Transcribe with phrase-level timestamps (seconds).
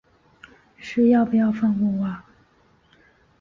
[0.77, 2.25] 是要不要放过我啊